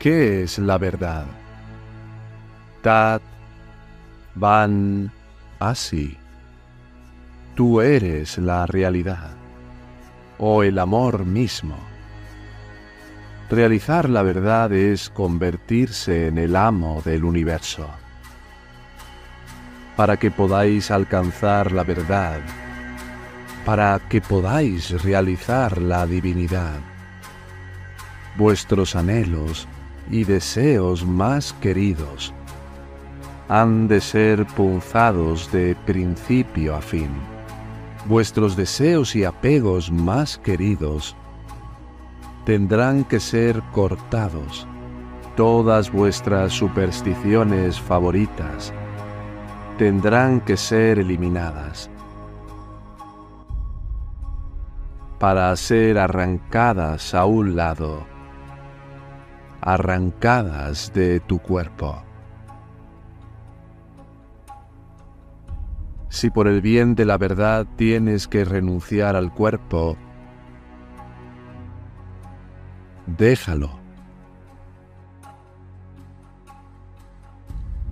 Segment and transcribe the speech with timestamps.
[0.00, 1.26] ¿Qué es la verdad?
[2.80, 3.20] Tat,
[4.34, 5.12] Van,
[5.58, 6.16] Asi.
[7.54, 9.32] Tú eres la realidad,
[10.38, 11.76] o el amor mismo.
[13.50, 17.86] Realizar la verdad es convertirse en el amo del universo.
[19.96, 22.40] Para que podáis alcanzar la verdad,
[23.66, 26.78] para que podáis realizar la divinidad,
[28.38, 29.68] vuestros anhelos
[30.10, 32.34] y deseos más queridos
[33.48, 37.10] han de ser punzados de principio a fin.
[38.06, 41.16] Vuestros deseos y apegos más queridos
[42.44, 44.68] tendrán que ser cortados.
[45.36, 48.72] Todas vuestras supersticiones favoritas
[49.78, 51.90] tendrán que ser eliminadas
[55.18, 58.09] para ser arrancadas a un lado
[59.60, 62.02] arrancadas de tu cuerpo.
[66.08, 69.96] Si por el bien de la verdad tienes que renunciar al cuerpo,
[73.06, 73.78] déjalo.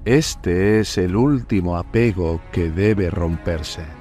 [0.04, 3.97] Este es el último apego que debe romperse.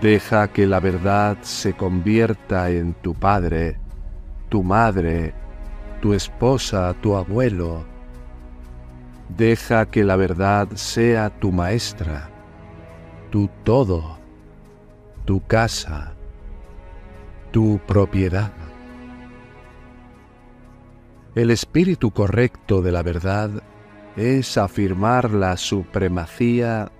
[0.00, 3.78] Deja que la verdad se convierta en tu padre,
[4.50, 5.32] tu madre,
[6.02, 7.86] tu esposa, tu abuelo.
[9.30, 12.28] Deja que la verdad sea tu maestra,
[13.30, 14.18] tu todo,
[15.24, 16.12] tu casa,
[17.50, 18.52] tu propiedad.
[21.34, 23.50] El espíritu correcto de la verdad
[24.16, 26.92] es afirmar la supremacía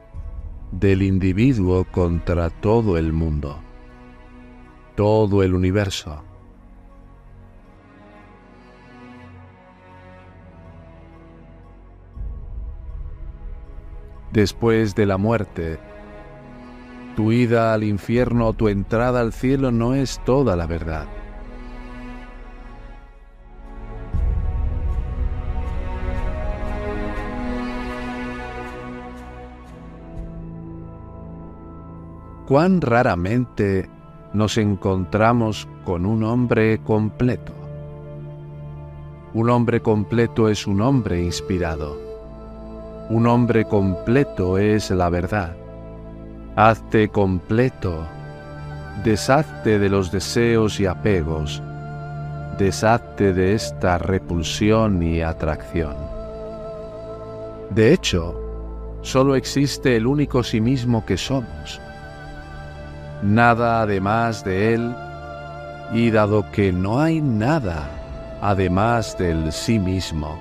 [0.73, 3.59] del individuo contra todo el mundo,
[4.95, 6.23] todo el universo.
[14.33, 15.79] Después de la muerte,
[17.15, 21.07] tu ida al infierno o tu entrada al cielo no es toda la verdad.
[32.47, 33.91] Cuán raramente
[34.33, 37.53] nos encontramos con un hombre completo.
[39.35, 41.99] Un hombre completo es un hombre inspirado.
[43.11, 45.57] Un hombre completo es la verdad.
[46.55, 48.07] Hazte completo.
[49.05, 51.61] Deshazte de los deseos y apegos.
[52.59, 55.97] Deshazte de esta repulsión y atracción.
[57.71, 58.41] De hecho,
[59.03, 61.81] solo existe el único sí mismo que somos
[63.23, 64.95] nada además de Él,
[65.93, 67.89] y dado que no hay nada
[68.41, 70.39] además del sí mismo,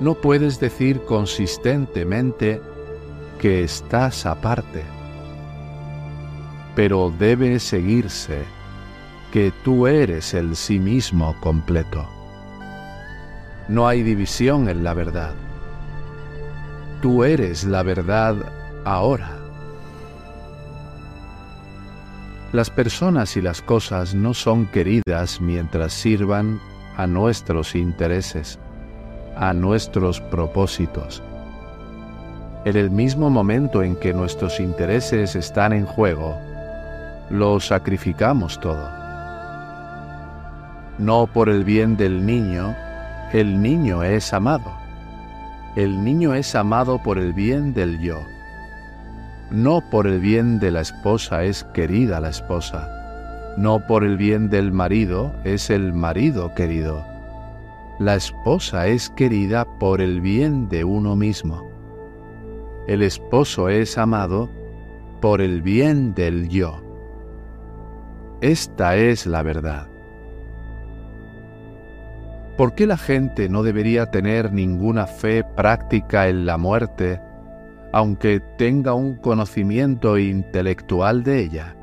[0.00, 2.60] no puedes decir consistentemente
[3.38, 4.84] que estás aparte.
[6.74, 8.42] Pero debe seguirse
[9.32, 12.06] que tú eres el sí mismo completo.
[13.68, 15.34] No hay división en la verdad.
[17.00, 18.36] Tú eres la verdad
[18.84, 19.41] ahora.
[22.52, 26.60] Las personas y las cosas no son queridas mientras sirvan
[26.98, 28.58] a nuestros intereses,
[29.36, 31.22] a nuestros propósitos.
[32.66, 36.36] En el mismo momento en que nuestros intereses están en juego,
[37.30, 38.86] lo sacrificamos todo.
[40.98, 42.76] No por el bien del niño,
[43.32, 44.76] el niño es amado.
[45.74, 48.18] El niño es amado por el bien del yo
[49.52, 52.88] no por el bien de la esposa es querida la esposa,
[53.56, 57.04] no por el bien del marido es el marido querido.
[57.98, 61.70] La esposa es querida por el bien de uno mismo.
[62.86, 64.48] El esposo es amado
[65.20, 66.82] por el bien del yo.
[68.40, 69.86] Esta es la verdad.
[72.56, 77.20] ¿Por qué la gente no debería tener ninguna fe práctica en la muerte,
[77.92, 81.76] aunque tenga un conocimiento intelectual de ella?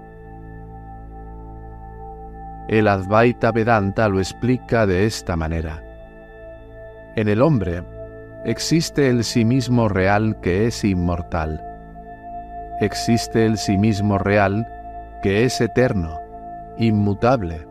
[2.67, 5.83] El Advaita Vedanta lo explica de esta manera.
[7.15, 7.83] En el hombre
[8.45, 11.63] existe el sí mismo real que es inmortal.
[12.79, 14.67] Existe el sí mismo real
[15.21, 16.19] que es eterno,
[16.77, 17.67] inmutable.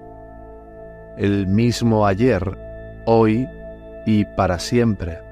[1.16, 2.58] El mismo ayer,
[3.06, 3.48] hoy
[4.04, 5.27] y para siempre.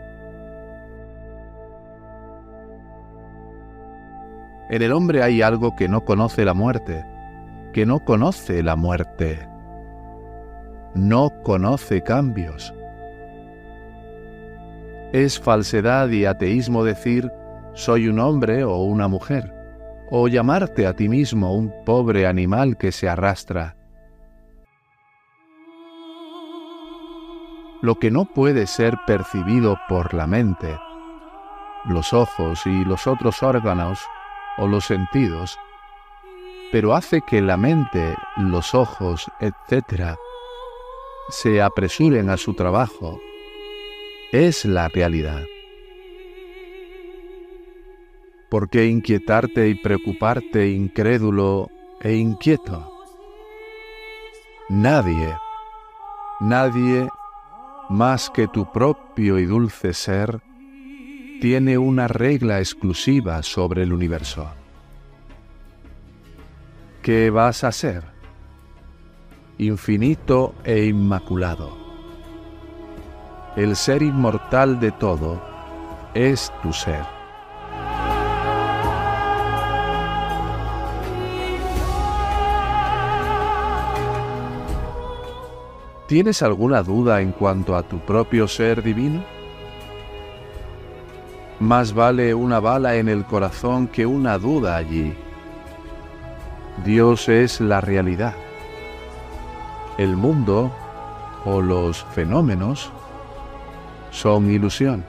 [4.68, 7.04] En el hombre hay algo que no conoce la muerte,
[7.72, 9.48] que no conoce la muerte
[10.96, 12.74] no conoce cambios.
[15.12, 17.30] Es falsedad y ateísmo decir
[17.74, 19.52] soy un hombre o una mujer,
[20.10, 23.76] o llamarte a ti mismo un pobre animal que se arrastra.
[27.82, 30.78] Lo que no puede ser percibido por la mente,
[31.84, 34.00] los ojos y los otros órganos
[34.58, 35.58] o los sentidos,
[36.72, 40.16] pero hace que la mente, los ojos, etc.,
[41.28, 43.20] se apresuren a su trabajo
[44.32, 45.42] es la realidad.
[48.48, 51.68] ¿Por qué inquietarte y preocuparte incrédulo
[52.00, 52.92] e inquieto?
[54.68, 55.36] Nadie,
[56.40, 57.08] nadie
[57.88, 60.40] más que tu propio y dulce ser
[61.40, 64.48] tiene una regla exclusiva sobre el universo.
[67.02, 68.16] ¿Qué vas a hacer?
[69.58, 71.76] infinito e inmaculado.
[73.56, 75.42] El ser inmortal de todo
[76.14, 77.04] es tu ser.
[86.06, 89.35] ¿Tienes alguna duda en cuanto a tu propio ser divino?
[91.60, 95.14] Más vale una bala en el corazón que una duda allí.
[96.84, 98.34] Dios es la realidad
[99.98, 100.70] el mundo
[101.44, 102.90] o los fenómenos
[104.10, 105.04] son ilusión.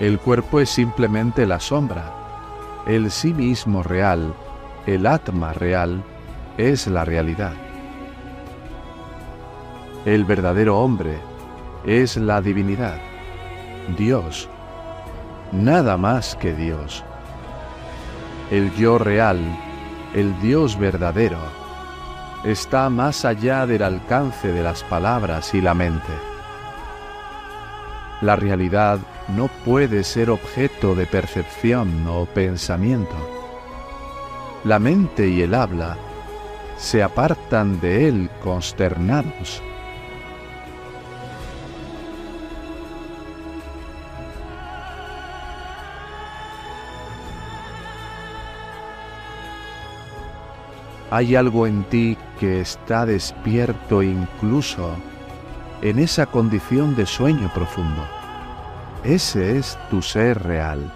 [0.00, 2.12] El cuerpo es simplemente la sombra.
[2.86, 4.34] El sí mismo real,
[4.86, 6.02] el atma real,
[6.56, 7.52] es la realidad.
[10.04, 11.18] El verdadero hombre
[11.84, 12.98] es la divinidad,
[13.96, 14.48] Dios,
[15.52, 17.04] nada más que Dios.
[18.50, 19.38] El yo real,
[20.14, 21.38] el Dios verdadero,
[22.44, 26.12] está más allá del alcance de las palabras y la mente.
[28.22, 28.98] La realidad
[29.28, 33.14] no puede ser objeto de percepción o pensamiento.
[34.64, 35.96] La mente y el habla
[36.76, 39.62] se apartan de él consternados.
[51.10, 54.94] Hay algo en ti que está despierto incluso
[55.82, 58.06] en esa condición de sueño profundo.
[59.02, 60.92] Ese es tu ser real.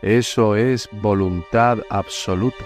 [0.00, 2.64] Eso es voluntad absoluta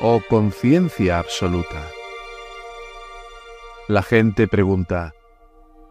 [0.00, 1.97] o conciencia absoluta.
[3.88, 5.14] La gente pregunta,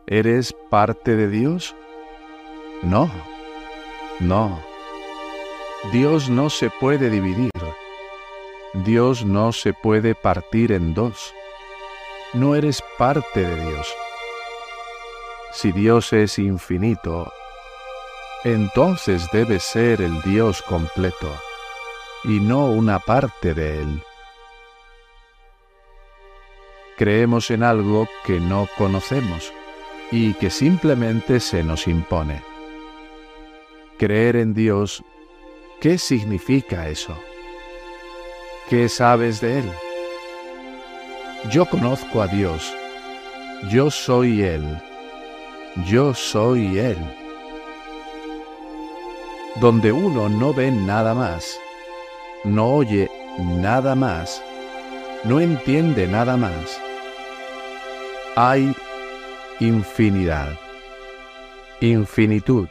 [0.05, 1.75] ¿eres parte de Dios?
[2.83, 3.09] No,
[4.19, 4.61] no.
[5.91, 7.49] Dios no se puede dividir.
[8.85, 11.33] Dios no se puede partir en dos.
[12.35, 13.91] No eres parte de Dios.
[15.51, 17.33] Si Dios es infinito,
[18.43, 21.35] entonces debe ser el Dios completo
[22.25, 24.03] y no una parte de Él
[26.97, 29.53] creemos en algo que no conocemos
[30.11, 32.41] y que simplemente se nos impone.
[33.99, 35.03] Creer en Dios,
[35.79, 37.15] ¿qué significa eso?
[38.67, 39.71] ¿Qué sabes de Él?
[41.51, 42.73] Yo conozco a Dios,
[43.69, 44.65] yo soy Él,
[45.85, 46.97] yo soy Él.
[49.61, 51.59] Donde uno no ve nada más,
[52.43, 54.43] no oye nada más,
[55.23, 56.79] no entiende nada más,
[58.39, 58.71] hay
[59.59, 60.51] infinidad,
[61.81, 62.67] infinitud.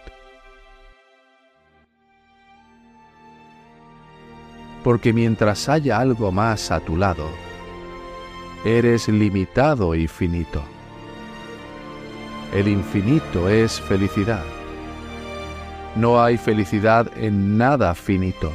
[4.84, 7.28] Porque mientras haya algo más a tu lado,
[8.64, 10.62] eres limitado y finito.
[12.54, 14.44] El infinito es felicidad.
[15.96, 18.52] No hay felicidad en nada finito.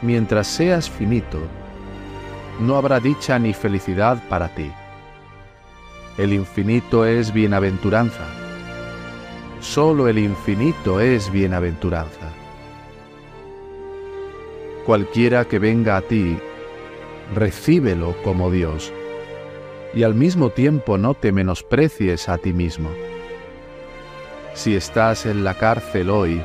[0.00, 1.38] Mientras seas finito,
[2.60, 4.72] no habrá dicha ni felicidad para ti.
[6.16, 8.24] El infinito es bienaventuranza.
[9.60, 12.32] Solo el infinito es bienaventuranza.
[14.86, 16.38] Cualquiera que venga a ti,
[17.34, 18.92] recíbelo como Dios,
[19.92, 22.90] y al mismo tiempo no te menosprecies a ti mismo.
[24.54, 26.40] Si estás en la cárcel hoy,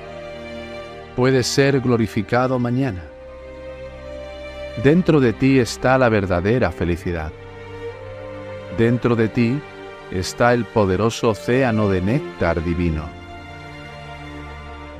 [1.15, 3.03] puedes ser glorificado mañana.
[4.83, 7.31] Dentro de ti está la verdadera felicidad.
[8.79, 9.59] Dentro de ti
[10.09, 13.03] está el poderoso océano de néctar divino.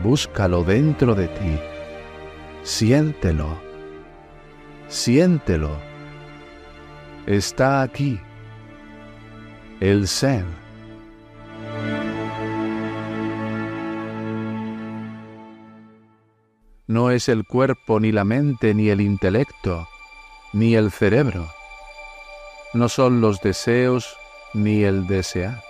[0.03, 1.57] Búscalo dentro de ti.
[2.63, 3.57] Siéntelo.
[4.89, 5.77] Siéntelo.
[7.25, 8.19] Está aquí.
[9.79, 10.43] El ser.
[16.85, 19.87] No es el cuerpo, ni la mente, ni el intelecto,
[20.51, 21.47] ni el cerebro.
[22.71, 24.17] No son los deseos,
[24.53, 25.63] ni el desear.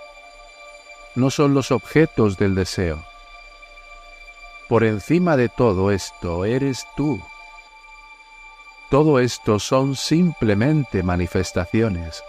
[1.16, 3.04] No son los objetos del deseo.
[4.68, 7.22] Por encima de todo esto eres tú.
[8.90, 12.22] Todo esto son simplemente manifestaciones.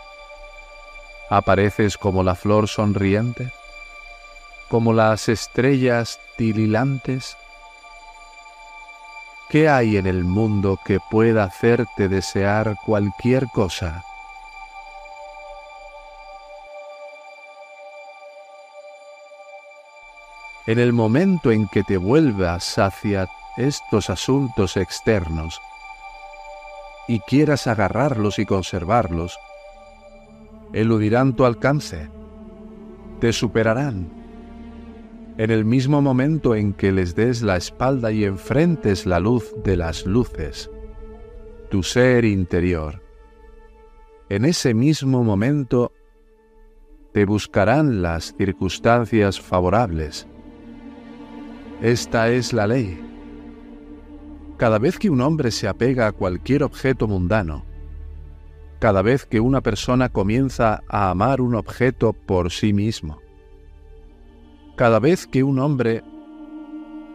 [1.31, 3.51] Apareces como la flor sonriente,
[4.69, 7.37] como las estrellas tililantes.
[9.49, 14.05] ¿Qué hay en el mundo que pueda hacerte desear cualquier cosa?
[20.67, 25.59] En el momento en que te vuelvas hacia estos asuntos externos
[27.09, 29.39] y quieras agarrarlos y conservarlos,
[30.75, 32.11] eludirán tu alcance,
[33.21, 34.13] te superarán.
[35.39, 39.79] En el mismo momento en que les des la espalda y enfrentes la luz de
[39.79, 40.71] las luces,
[41.71, 43.03] tu ser interior,
[44.29, 45.93] en ese mismo momento
[47.13, 50.29] te buscarán las circunstancias favorables
[51.83, 53.01] esta es la ley.
[54.59, 57.65] Cada vez que un hombre se apega a cualquier objeto mundano,
[58.79, 63.19] cada vez que una persona comienza a amar un objeto por sí mismo,
[64.77, 66.03] cada vez que un hombre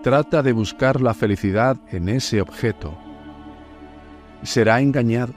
[0.02, 2.98] trata de buscar la felicidad en ese objeto,
[4.42, 5.34] será engañado.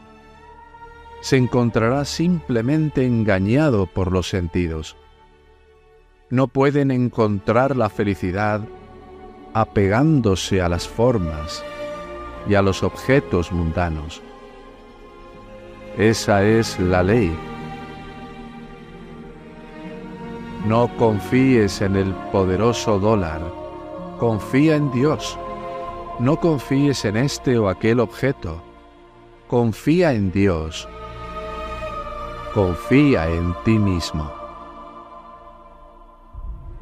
[1.21, 4.97] Se encontrará simplemente engañado por los sentidos.
[6.31, 8.63] No pueden encontrar la felicidad
[9.55, 11.65] apegándose a las formas
[12.49, 14.23] y a los objetos mundanos.
[15.97, 17.37] Esa es la ley.
[20.67, 23.41] No confíes en el poderoso dólar,
[24.19, 25.39] confía en Dios.
[26.19, 28.61] No confíes en este o aquel objeto,
[29.47, 30.89] confía en Dios.
[32.55, 34.33] Confía en ti mismo.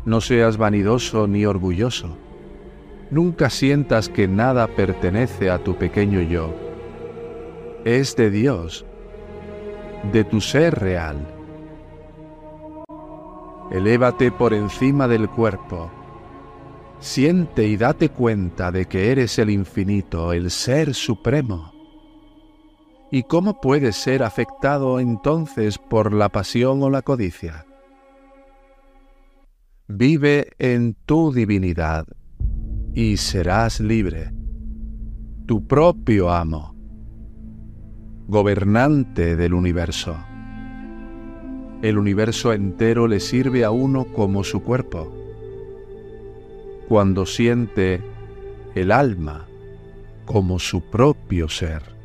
[0.05, 2.17] No seas vanidoso ni orgulloso
[3.11, 6.53] Nunca sientas que nada pertenece a tu pequeño yo.
[7.85, 8.85] Es de Dios,
[10.13, 11.17] de tu ser real.
[13.71, 15.89] Elévate por encima del cuerpo.
[16.99, 21.73] Siente y date cuenta de que eres el infinito, el ser supremo.
[23.13, 27.67] ¿Y cómo puedes ser afectado entonces por la pasión o la codicia?
[29.87, 32.07] Vive en tu divinidad
[32.97, 34.33] y serás libre,
[35.45, 36.75] tu propio amo,
[38.27, 40.17] gobernante del universo.
[41.83, 45.13] El universo entero le sirve a uno como su cuerpo.
[46.89, 48.01] Cuando siente
[48.75, 49.47] el alma
[50.25, 51.96] como su propio ser.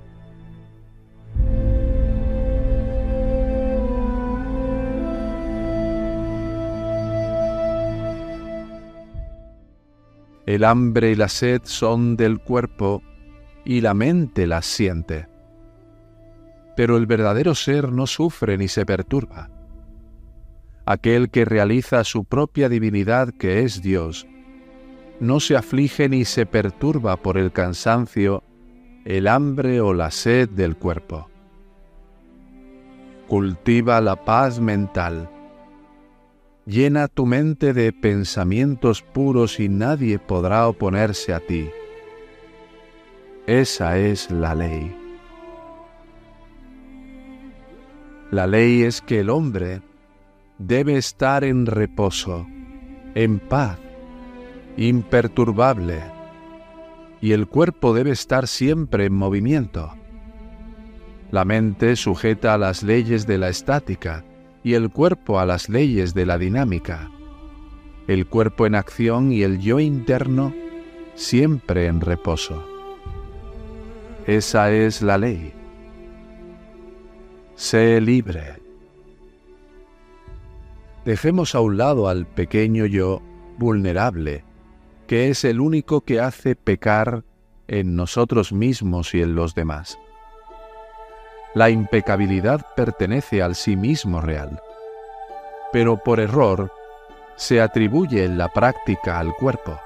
[10.51, 13.01] El hambre y la sed son del cuerpo
[13.63, 15.29] y la mente las siente.
[16.75, 19.49] Pero el verdadero ser no sufre ni se perturba.
[20.85, 24.27] Aquel que realiza su propia divinidad que es Dios,
[25.21, 28.43] no se aflige ni se perturba por el cansancio,
[29.05, 31.29] el hambre o la sed del cuerpo.
[33.29, 35.29] Cultiva la paz mental
[36.65, 41.71] Llena tu mente de pensamientos puros y nadie podrá oponerse a ti.
[43.47, 44.95] Esa es la ley.
[48.29, 49.81] La ley es que el hombre
[50.59, 52.45] debe estar en reposo,
[53.15, 53.79] en paz,
[54.77, 56.03] imperturbable,
[57.21, 59.93] y el cuerpo debe estar siempre en movimiento.
[61.31, 64.23] La mente sujeta a las leyes de la estática
[64.63, 67.09] y el cuerpo a las leyes de la dinámica.
[68.07, 70.53] El cuerpo en acción y el yo interno
[71.15, 72.63] siempre en reposo.
[74.27, 75.53] Esa es la ley.
[77.55, 78.61] Sé libre.
[81.05, 83.21] Dejemos a un lado al pequeño yo
[83.57, 84.43] vulnerable,
[85.07, 87.23] que es el único que hace pecar
[87.67, 89.97] en nosotros mismos y en los demás.
[91.53, 94.61] La impecabilidad pertenece al sí mismo real,
[95.73, 96.71] pero por error
[97.35, 99.77] se atribuye en la práctica al cuerpo.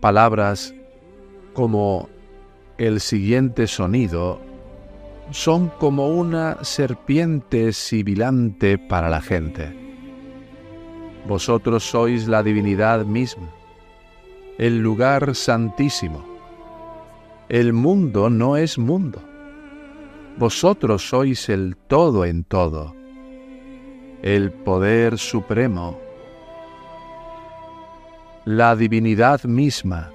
[0.00, 0.72] Palabras
[1.52, 2.08] como
[2.78, 4.40] el siguiente sonido
[5.30, 9.85] son como una serpiente sibilante para la gente.
[11.28, 13.48] Vosotros sois la divinidad misma,
[14.58, 16.24] el lugar santísimo.
[17.48, 19.20] El mundo no es mundo.
[20.38, 22.94] Vosotros sois el todo en todo,
[24.22, 25.98] el poder supremo,
[28.44, 30.10] la divinidad misma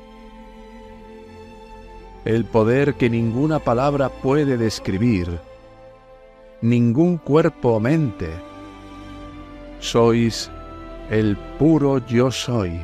[2.25, 5.39] el poder que ninguna palabra puede describir,
[6.61, 8.29] ningún cuerpo o mente.
[9.79, 10.51] Sois
[11.09, 12.79] el puro yo soy.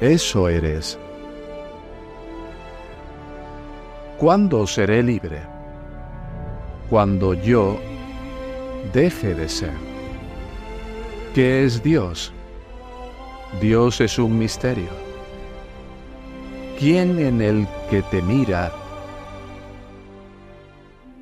[0.00, 0.98] Eso eres.
[4.18, 5.42] ¿Cuándo seré libre?
[6.88, 7.78] Cuando yo
[8.92, 9.72] deje de ser.
[11.34, 12.32] ¿Qué es Dios?
[13.60, 15.10] Dios es un misterio
[16.80, 18.72] ¿Quién en el que te mira?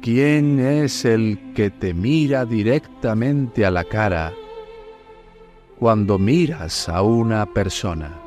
[0.00, 4.32] ¿Quién es el que te mira directamente a la cara
[5.78, 8.18] cuando miras a una persona?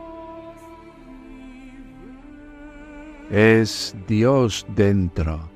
[3.29, 5.50] Es Dios dentro.